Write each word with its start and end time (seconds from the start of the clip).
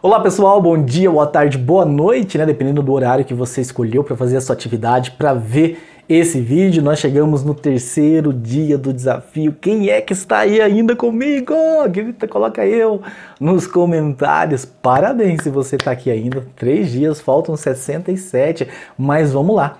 Olá 0.00 0.20
pessoal, 0.20 0.62
bom 0.62 0.80
dia, 0.80 1.10
boa 1.10 1.26
tarde, 1.26 1.58
boa 1.58 1.84
noite, 1.84 2.38
né? 2.38 2.46
Dependendo 2.46 2.84
do 2.84 2.92
horário 2.92 3.24
que 3.24 3.34
você 3.34 3.60
escolheu 3.60 4.04
para 4.04 4.14
fazer 4.14 4.36
a 4.36 4.40
sua 4.40 4.54
atividade, 4.54 5.10
para 5.10 5.34
ver 5.34 6.04
esse 6.08 6.40
vídeo. 6.40 6.80
Nós 6.80 7.00
chegamos 7.00 7.42
no 7.42 7.52
terceiro 7.52 8.32
dia 8.32 8.78
do 8.78 8.92
desafio. 8.92 9.56
Quem 9.60 9.88
é 9.88 10.00
que 10.00 10.12
está 10.12 10.38
aí 10.38 10.60
ainda 10.60 10.94
comigo? 10.94 11.52
Grita, 11.90 12.28
coloca 12.28 12.64
eu 12.64 13.02
nos 13.40 13.66
comentários. 13.66 14.64
Parabéns 14.64 15.42
se 15.42 15.50
você 15.50 15.74
está 15.74 15.90
aqui 15.90 16.12
ainda. 16.12 16.46
Três 16.54 16.92
dias, 16.92 17.20
faltam 17.20 17.56
67, 17.56 18.68
mas 18.96 19.32
vamos 19.32 19.56
lá 19.56 19.78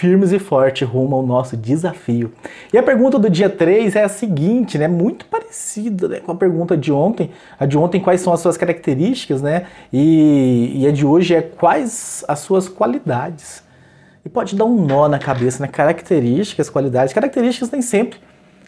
firmes 0.00 0.32
e 0.32 0.38
fortes 0.38 0.88
rumo 0.88 1.14
ao 1.14 1.26
nosso 1.26 1.58
desafio. 1.58 2.32
E 2.72 2.78
a 2.78 2.82
pergunta 2.82 3.18
do 3.18 3.28
dia 3.28 3.50
3 3.50 3.94
é 3.96 4.04
a 4.04 4.08
seguinte, 4.08 4.78
né? 4.78 4.88
Muito 4.88 5.26
parecida 5.50 6.08
né, 6.08 6.20
com 6.20 6.30
a 6.30 6.34
pergunta 6.34 6.76
de 6.76 6.92
ontem. 6.92 7.30
A 7.58 7.66
de 7.66 7.76
ontem, 7.76 8.00
quais 8.00 8.20
são 8.20 8.32
as 8.32 8.40
suas 8.40 8.56
características, 8.56 9.42
né? 9.42 9.66
E, 9.92 10.72
e 10.76 10.86
a 10.86 10.92
de 10.92 11.04
hoje 11.04 11.34
é 11.34 11.42
quais 11.42 12.24
as 12.28 12.38
suas 12.38 12.68
qualidades. 12.68 13.62
E 14.24 14.28
pode 14.28 14.54
dar 14.54 14.64
um 14.64 14.86
nó 14.86 15.08
na 15.08 15.18
cabeça, 15.18 15.62
né? 15.62 15.68
Características, 15.68 16.70
qualidades. 16.70 17.12
Características 17.12 17.70
nem 17.70 17.82
sempre 17.82 18.20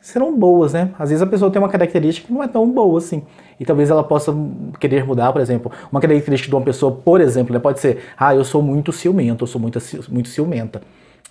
serão 0.03 0.37
boas, 0.37 0.73
né? 0.73 0.91
Às 0.99 1.11
vezes 1.11 1.23
a 1.23 1.27
pessoa 1.27 1.51
tem 1.51 1.63
uma 1.63 1.69
característica 1.69 2.27
que 2.27 2.33
não 2.33 2.43
é 2.43 2.49
tão 2.49 2.69
boa 2.69 2.99
assim. 2.99 3.23
E 3.61 3.65
talvez 3.65 3.89
ela 3.89 4.03
possa 4.03 4.35
querer 4.81 5.05
mudar, 5.05 5.33
por 5.33 5.41
exemplo. 5.41 5.71
Uma 5.93 6.01
característica 6.01 6.51
de 6.51 6.57
uma 6.57 6.65
pessoa, 6.65 6.91
por 6.91 7.21
exemplo, 7.21 7.53
né? 7.55 7.61
pode 7.61 7.79
ser, 7.79 8.03
ah, 8.19 8.35
eu 8.35 8.45
sou 8.45 8.61
muito 8.61 8.91
ciumento, 8.91 9.45
eu 9.45 9.47
sou 9.47 9.61
muito, 9.61 9.79
muito 10.11 10.29
ciumenta. 10.29 10.83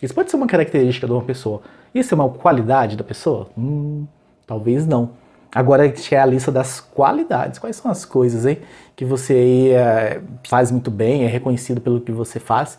Isso 0.02 0.16
pode 0.16 0.32
ser 0.32 0.38
uma 0.38 0.48
característica 0.48 1.06
de 1.06 1.12
uma 1.12 1.22
pessoa. 1.22 1.62
Isso 1.94 2.14
é 2.14 2.16
uma 2.16 2.30
qualidade 2.30 2.96
da 2.96 3.04
pessoa? 3.04 3.50
Hum, 3.58 4.06
talvez 4.48 4.88
não. 4.88 5.21
Agora 5.54 5.86
é 5.86 6.18
a 6.18 6.26
lista 6.26 6.52
das 6.52 6.80
qualidades. 6.80 7.60
Quais 7.60 7.76
são 7.76 7.92
as 7.92 8.06
coisas 8.06 8.46
hein, 8.46 8.60
que 8.96 9.04
você 9.04 9.72
é, 9.74 10.22
faz 10.48 10.72
muito 10.72 10.90
bem, 10.90 11.24
é 11.24 11.28
reconhecido 11.28 11.82
pelo 11.82 12.00
que 12.00 12.12
você 12.12 12.40
faz? 12.40 12.78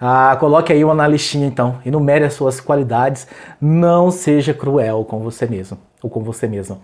Ah, 0.00 0.36
coloque 0.38 0.72
aí 0.72 0.84
uma 0.84 0.94
na 0.94 1.06
listinha 1.06 1.46
então, 1.46 1.78
enumere 1.84 2.24
as 2.24 2.34
suas 2.34 2.60
qualidades. 2.60 3.26
Não 3.60 4.10
seja 4.10 4.52
cruel 4.52 5.04
com 5.04 5.20
você 5.20 5.46
mesmo 5.46 5.78
ou 6.02 6.10
com 6.10 6.22
você 6.22 6.46
mesma. 6.46 6.78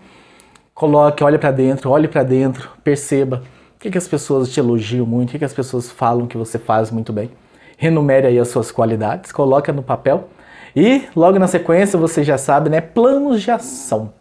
Coloque, 0.73 1.23
olhe 1.23 1.37
para 1.37 1.51
dentro, 1.51 1.89
olhe 1.89 2.07
para 2.07 2.23
dentro, 2.23 2.69
perceba 2.83 3.43
o 3.75 3.79
que, 3.79 3.91
que 3.91 3.97
as 3.97 4.07
pessoas 4.07 4.49
te 4.49 4.59
elogiam 4.59 5.05
muito, 5.05 5.29
o 5.29 5.31
que, 5.33 5.39
que 5.39 5.45
as 5.45 5.53
pessoas 5.53 5.89
falam 5.89 6.27
que 6.27 6.37
você 6.37 6.57
faz 6.57 6.91
muito 6.91 7.13
bem 7.13 7.29
renumere 7.77 8.27
aí 8.27 8.39
as 8.39 8.47
suas 8.47 8.71
qualidades, 8.71 9.31
coloque 9.31 9.71
no 9.71 9.83
papel 9.83 10.29
e 10.75 11.03
logo 11.15 11.39
na 11.39 11.47
sequência 11.47 11.97
você 11.97 12.23
já 12.23 12.37
sabe, 12.37 12.69
né, 12.69 12.81
planos 12.81 13.41
de 13.41 13.51
ação. 13.51 14.13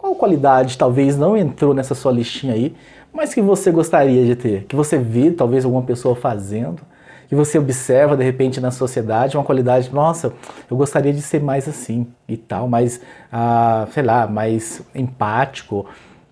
Qual 0.00 0.14
qualidade 0.14 0.78
talvez 0.78 1.14
não 1.18 1.36
entrou 1.36 1.74
nessa 1.74 1.94
sua 1.94 2.10
listinha 2.10 2.54
aí, 2.54 2.74
mas 3.12 3.34
que 3.34 3.42
você 3.42 3.70
gostaria 3.70 4.24
de 4.24 4.34
ter, 4.34 4.64
que 4.64 4.74
você 4.74 4.96
vê 4.96 5.30
talvez 5.30 5.62
alguma 5.62 5.82
pessoa 5.82 6.16
fazendo, 6.16 6.80
que 7.28 7.34
você 7.34 7.58
observa 7.58 8.16
de 8.16 8.24
repente 8.24 8.62
na 8.62 8.70
sociedade, 8.70 9.36
uma 9.36 9.44
qualidade, 9.44 9.92
nossa, 9.92 10.32
eu 10.70 10.74
gostaria 10.74 11.12
de 11.12 11.20
ser 11.20 11.42
mais 11.42 11.68
assim 11.68 12.06
e 12.26 12.38
tal, 12.38 12.66
mais, 12.66 13.02
ah, 13.30 13.86
sei 13.92 14.02
lá, 14.02 14.26
mais 14.26 14.80
empático, 14.94 15.84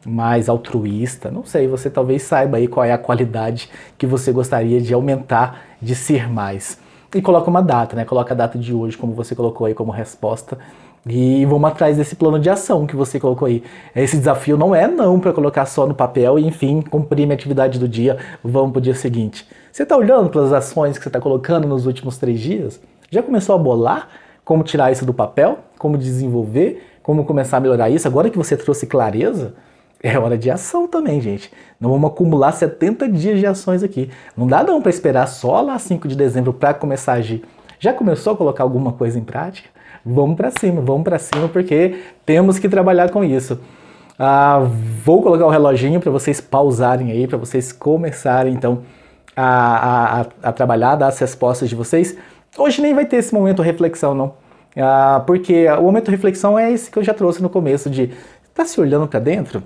mais 0.06 0.48
altruísta, 0.48 1.30
não 1.30 1.44
sei, 1.44 1.69
você 1.69 1.91
talvez 1.91 2.22
saiba 2.22 2.56
aí 2.56 2.69
qual 2.69 2.86
é 2.86 2.92
a 2.92 2.98
qualidade 2.98 3.69
que 3.98 4.06
você 4.06 4.33
gostaria 4.33 4.80
de 4.80 4.94
aumentar, 4.94 5.61
de 5.83 5.94
ser 5.94 6.27
mais. 6.27 6.78
E 7.14 7.23
coloca 7.23 7.48
uma 7.48 7.62
data, 7.62 7.97
né? 7.97 8.05
Coloca 8.05 8.34
a 8.34 8.37
data 8.37 8.59
de 8.59 8.75
hoje, 8.75 8.97
como 8.97 9.14
você 9.14 9.34
colocou 9.34 9.67
aí 9.67 9.73
como 9.73 9.91
resposta. 9.91 10.59
E 11.06 11.47
vamos 11.47 11.70
atrás 11.70 11.97
desse 11.97 12.14
plano 12.14 12.39
de 12.39 12.51
ação 12.51 12.87
que 12.87 12.95
você 12.95 13.19
colocou 13.19 13.47
aí. 13.47 13.62
Esse 13.97 14.19
desafio 14.19 14.59
não 14.59 14.75
é 14.75 14.87
não 14.87 15.19
para 15.19 15.33
colocar 15.33 15.64
só 15.64 15.86
no 15.86 15.95
papel 15.95 16.39
e, 16.39 16.47
enfim, 16.47 16.83
cumprir 16.83 17.25
minha 17.25 17.34
atividade 17.34 17.79
do 17.79 17.89
dia, 17.89 18.19
vamos 18.45 18.73
para 18.73 18.79
o 18.79 18.83
dia 18.83 18.95
seguinte. 18.95 19.48
Você 19.73 19.84
está 19.84 19.97
olhando 19.97 20.29
para 20.29 20.42
as 20.42 20.53
ações 20.53 20.98
que 20.98 21.05
você 21.05 21.09
está 21.09 21.20
colocando 21.20 21.67
nos 21.67 21.86
últimos 21.86 22.19
três 22.19 22.39
dias? 22.41 22.79
Já 23.11 23.23
começou 23.23 23.55
a 23.55 23.59
bolar 23.59 24.09
como 24.45 24.62
tirar 24.62 24.92
isso 24.92 25.06
do 25.06 25.14
papel? 25.14 25.61
Como 25.79 25.97
desenvolver? 25.97 26.98
Como 27.02 27.24
começar 27.24 27.57
a 27.57 27.61
melhorar 27.61 27.89
isso? 27.89 28.07
Agora 28.07 28.29
que 28.29 28.36
você 28.36 28.55
trouxe 28.55 28.86
clareza, 28.86 29.55
é 30.03 30.19
hora 30.19 30.39
de 30.39 30.51
ação 30.51 30.86
também, 30.86 31.20
gente. 31.20 31.51
Não 31.81 31.91
vamos 31.91 32.11
acumular 32.11 32.53
70 32.53 33.09
dias 33.09 33.39
de 33.41 33.47
ações 33.47 33.83
aqui. 33.83 34.11
Não 34.36 34.47
dá 34.47 34.63
não 34.63 34.81
para 34.81 34.91
esperar 34.91 35.27
só 35.27 35.61
lá 35.61 35.79
5 35.79 36.07
de 36.07 36.17
dezembro 36.17 36.53
para 36.53 36.75
começar 36.75 37.13
a 37.13 37.17
agir. 37.17 37.42
Já 37.81 37.92
começou 37.92 38.33
a 38.33 38.36
colocar 38.36 38.63
alguma 38.63 38.92
coisa 38.92 39.19
em 39.19 39.25
prática? 39.25 39.69
Vamos 40.05 40.36
para 40.36 40.51
cima, 40.51 40.81
vamos 40.81 41.05
para 41.05 41.19
cima 41.19 41.48
porque 41.48 41.98
temos 42.25 42.59
que 42.59 42.69
trabalhar 42.69 43.11
com 43.11 43.25
isso. 43.25 43.61
Ah, 44.19 44.61
vou 45.05 45.23
colocar 45.23 45.47
o 45.47 45.51
reloginho 45.51 46.01
para 46.01 46.11
vocês 46.11 46.41
pausarem 46.41 47.13
aí, 47.13 47.27
para 47.27 47.39
vocês 47.39 47.73
começarem 47.73 48.53
então 48.53 48.83
a, 49.36 50.20
a, 50.20 50.27
a, 50.42 50.53
trabalhar, 50.53 50.97
dar 50.97 51.09
as 51.09 51.19
respostas 51.19 51.69
de 51.69 51.77
vocês. 51.77 52.17
Hoje 52.57 52.83
nem 52.83 52.95
vai 52.95 53.07
ter 53.07 53.17
esse 53.17 53.33
momento 53.33 53.63
reflexão 53.63 54.15
não, 54.15 54.35
ah, 54.77 55.23
porque 55.25 55.69
o 55.69 55.83
momento 55.83 56.11
reflexão 56.11 56.59
é 56.59 56.73
esse 56.73 56.91
que 56.91 56.98
eu 56.98 57.05
já 57.05 57.15
trouxe 57.15 57.41
no 57.41 57.48
começo 57.48 57.89
de 57.89 58.11
tá 58.53 58.65
se 58.65 58.80
olhando 58.80 59.07
para 59.07 59.20
dentro, 59.20 59.63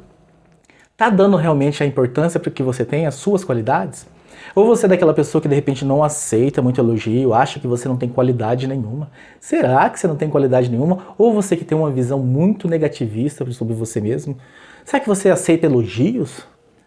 Está 1.02 1.10
dando 1.10 1.36
realmente 1.36 1.82
a 1.82 1.86
importância 1.86 2.38
para 2.38 2.48
que 2.48 2.62
você 2.62 2.84
tem, 2.84 3.08
as 3.08 3.16
suas 3.16 3.42
qualidades? 3.42 4.06
Ou 4.54 4.64
você 4.64 4.86
é 4.86 4.88
daquela 4.90 5.12
pessoa 5.12 5.42
que 5.42 5.48
de 5.48 5.54
repente 5.56 5.84
não 5.84 6.04
aceita 6.04 6.62
muito 6.62 6.80
elogio, 6.80 7.34
acha 7.34 7.58
que 7.58 7.66
você 7.66 7.88
não 7.88 7.96
tem 7.96 8.08
qualidade 8.08 8.68
nenhuma? 8.68 9.10
Será 9.40 9.90
que 9.90 9.98
você 9.98 10.06
não 10.06 10.14
tem 10.14 10.30
qualidade 10.30 10.70
nenhuma? 10.70 10.98
Ou 11.18 11.34
você 11.34 11.56
que 11.56 11.64
tem 11.64 11.76
uma 11.76 11.90
visão 11.90 12.20
muito 12.20 12.68
negativista 12.68 13.44
sobre 13.50 13.74
você 13.74 14.00
mesmo? 14.00 14.38
Será 14.84 15.00
que 15.00 15.08
você 15.08 15.28
aceita 15.28 15.66
elogios? 15.66 16.46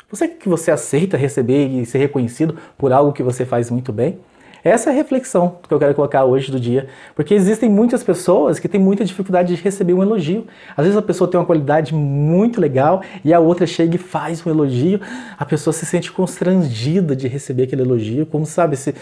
Você 0.09 0.29
que 0.29 0.47
você 0.47 0.71
aceita 0.71 1.17
receber 1.17 1.67
e 1.67 1.85
ser 1.85 1.97
reconhecido 1.97 2.55
por 2.77 2.93
algo 2.93 3.11
que 3.11 3.21
você 3.21 3.43
faz 3.43 3.69
muito 3.69 3.91
bem? 3.91 4.17
Essa 4.65 4.89
é 4.89 4.93
a 4.93 4.95
reflexão 4.95 5.59
que 5.67 5.71
eu 5.71 5.77
quero 5.77 5.93
colocar 5.93 6.25
hoje 6.25 6.51
do 6.51 6.59
dia, 6.59 6.87
porque 7.13 7.35
existem 7.35 7.69
muitas 7.69 8.03
pessoas 8.03 8.57
que 8.57 8.67
têm 8.67 8.81
muita 8.81 9.05
dificuldade 9.05 9.55
de 9.55 9.61
receber 9.61 9.93
um 9.93 10.01
elogio. 10.01 10.47
Às 10.75 10.85
vezes 10.85 10.97
a 10.97 11.03
pessoa 11.03 11.29
tem 11.29 11.39
uma 11.39 11.45
qualidade 11.45 11.93
muito 11.93 12.59
legal 12.59 13.03
e 13.23 13.31
a 13.31 13.39
outra 13.39 13.67
chega 13.67 13.93
e 13.93 13.99
faz 13.99 14.43
um 14.43 14.49
elogio, 14.49 14.99
a 15.37 15.45
pessoa 15.45 15.71
se 15.71 15.85
sente 15.85 16.11
constrangida 16.11 17.15
de 17.15 17.27
receber 17.27 17.65
aquele 17.65 17.83
elogio, 17.83 18.25
como 18.25 18.43
sabe, 18.43 18.75
se, 18.75 18.95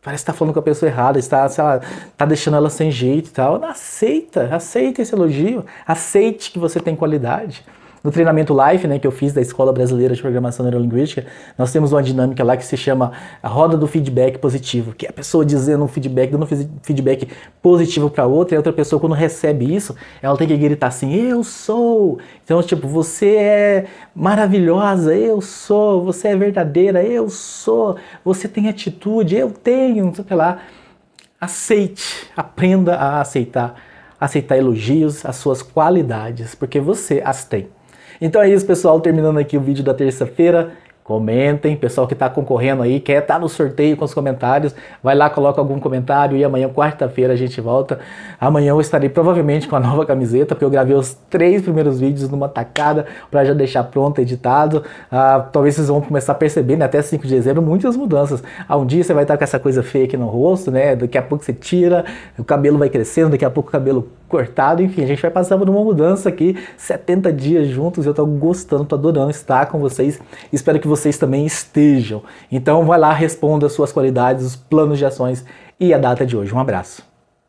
parece 0.00 0.22
estar 0.22 0.32
tá 0.32 0.38
falando 0.38 0.54
com 0.54 0.60
a 0.60 0.62
pessoa 0.62 0.88
errada, 0.88 1.18
está, 1.18 1.48
sei 1.48 1.64
lá, 1.64 1.80
está 2.12 2.24
deixando 2.24 2.56
ela 2.58 2.70
sem 2.70 2.92
jeito 2.92 3.30
e 3.30 3.32
tal. 3.32 3.64
Aceita, 3.64 4.54
aceita 4.54 5.02
esse 5.02 5.12
elogio, 5.12 5.64
aceite 5.84 6.52
que 6.52 6.58
você 6.60 6.78
tem 6.78 6.94
qualidade. 6.94 7.64
No 8.02 8.10
treinamento 8.10 8.54
Life, 8.54 8.86
né, 8.86 8.98
que 8.98 9.06
eu 9.06 9.10
fiz 9.10 9.34
da 9.34 9.42
Escola 9.42 9.72
Brasileira 9.74 10.14
de 10.14 10.22
Programação 10.22 10.64
Neurolinguística, 10.64 11.26
nós 11.58 11.70
temos 11.70 11.92
uma 11.92 12.02
dinâmica 12.02 12.42
lá 12.42 12.56
que 12.56 12.64
se 12.64 12.74
chama 12.74 13.12
a 13.42 13.48
roda 13.48 13.76
do 13.76 13.86
feedback 13.86 14.38
positivo, 14.38 14.94
que 14.94 15.04
é 15.04 15.10
a 15.10 15.12
pessoa 15.12 15.44
dizendo 15.44 15.84
um 15.84 15.88
feedback, 15.88 16.30
dando 16.30 16.44
um 16.44 16.46
feedback 16.82 17.28
positivo 17.60 18.08
para 18.08 18.26
outra, 18.26 18.54
e 18.54 18.56
a 18.56 18.58
outra 18.58 18.72
pessoa 18.72 18.98
quando 18.98 19.14
recebe 19.14 19.74
isso, 19.74 19.94
ela 20.22 20.34
tem 20.34 20.48
que 20.48 20.56
gritar 20.56 20.86
assim: 20.86 21.12
"Eu 21.12 21.44
sou". 21.44 22.18
Então, 22.42 22.62
tipo, 22.62 22.88
você 22.88 23.36
é 23.36 23.84
maravilhosa, 24.14 25.14
eu 25.14 25.42
sou, 25.42 26.02
você 26.02 26.28
é 26.28 26.36
verdadeira, 26.36 27.02
eu 27.02 27.28
sou, 27.28 27.96
você 28.24 28.48
tem 28.48 28.68
atitude, 28.68 29.36
eu 29.36 29.50
tenho, 29.50 30.06
não 30.06 30.14
sei 30.14 30.24
o 30.24 30.26
que 30.26 30.34
lá. 30.34 30.58
Aceite, 31.38 32.30
aprenda 32.36 32.96
a 32.96 33.20
aceitar, 33.20 33.74
aceitar 34.18 34.56
elogios, 34.56 35.24
as 35.26 35.36
suas 35.36 35.62
qualidades, 35.62 36.54
porque 36.54 36.80
você 36.80 37.22
as 37.24 37.44
tem. 37.44 37.68
Então 38.20 38.42
é 38.42 38.50
isso, 38.50 38.66
pessoal. 38.66 39.00
Terminando 39.00 39.38
aqui 39.38 39.56
o 39.56 39.60
vídeo 39.60 39.82
da 39.82 39.94
terça-feira. 39.94 40.72
Comentem, 41.02 41.76
pessoal 41.76 42.06
que 42.06 42.12
está 42.12 42.30
concorrendo 42.30 42.82
aí, 42.82 43.00
quer 43.00 43.22
estar 43.22 43.34
tá 43.34 43.40
no 43.40 43.48
sorteio 43.48 43.96
com 43.96 44.04
os 44.04 44.14
comentários, 44.14 44.74
vai 45.02 45.14
lá, 45.14 45.28
coloca 45.28 45.60
algum 45.60 45.80
comentário 45.80 46.36
e 46.36 46.44
amanhã, 46.44 46.68
quarta-feira, 46.68 47.32
a 47.32 47.36
gente 47.36 47.60
volta. 47.60 47.98
Amanhã 48.40 48.70
eu 48.70 48.80
estarei 48.80 49.08
provavelmente 49.08 49.66
com 49.66 49.74
a 49.74 49.80
nova 49.80 50.06
camiseta, 50.06 50.54
porque 50.54 50.64
eu 50.64 50.70
gravei 50.70 50.94
os 50.94 51.14
três 51.28 51.62
primeiros 51.62 51.98
vídeos 51.98 52.28
numa 52.28 52.48
tacada 52.48 53.06
para 53.30 53.44
já 53.44 53.54
deixar 53.54 53.84
pronto, 53.84 54.20
editado. 54.20 54.84
Ah, 55.10 55.48
talvez 55.52 55.74
vocês 55.74 55.88
vão 55.88 56.00
começar 56.00 56.32
a 56.32 56.34
perceber, 56.36 56.76
né, 56.76 56.84
até 56.84 57.02
5 57.02 57.26
de 57.26 57.34
dezembro, 57.34 57.62
muitas 57.62 57.96
mudanças. 57.96 58.42
Ah, 58.68 58.76
um 58.76 58.86
dia 58.86 59.02
você 59.02 59.12
vai 59.12 59.24
estar 59.24 59.36
com 59.36 59.42
essa 59.42 59.58
coisa 59.58 59.82
feia 59.82 60.04
aqui 60.04 60.16
no 60.16 60.26
rosto, 60.26 60.70
né? 60.70 60.94
Daqui 60.94 61.18
a 61.18 61.22
pouco 61.22 61.44
você 61.44 61.52
tira, 61.52 62.04
o 62.38 62.44
cabelo 62.44 62.78
vai 62.78 62.88
crescendo, 62.88 63.30
daqui 63.30 63.44
a 63.44 63.50
pouco 63.50 63.68
o 63.68 63.72
cabelo 63.72 64.08
cortado, 64.30 64.80
enfim, 64.80 65.02
a 65.02 65.06
gente 65.06 65.20
vai 65.20 65.30
passar 65.30 65.58
por 65.58 65.68
uma 65.68 65.82
mudança 65.82 66.28
aqui, 66.28 66.56
70 66.76 67.32
dias 67.32 67.66
juntos, 67.66 68.06
eu 68.06 68.14
tô 68.14 68.24
gostando, 68.24 68.86
adorando 68.94 69.30
estar 69.30 69.66
com 69.66 69.80
vocês, 69.80 70.20
espero 70.52 70.78
que 70.78 70.86
vocês 70.90 71.16
também 71.16 71.46
estejam. 71.46 72.22
Então 72.52 72.84
vai 72.84 72.98
lá, 72.98 73.12
responda 73.12 73.66
as 73.66 73.72
suas 73.72 73.92
qualidades, 73.92 74.44
os 74.44 74.56
planos 74.56 74.98
de 74.98 75.06
ações 75.06 75.44
e 75.78 75.94
a 75.94 75.98
data 75.98 76.26
de 76.26 76.36
hoje. 76.36 76.54
Um 76.54 76.58
abraço. 76.58 77.09